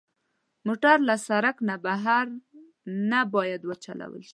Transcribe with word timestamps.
موټر 0.67 0.97
له 1.09 1.15
سړک 1.27 1.55
نه 1.69 1.75
بهر 1.85 2.25
نه 3.11 3.19
باید 3.33 3.61
وچلول 3.69 4.21
شي. 4.27 4.29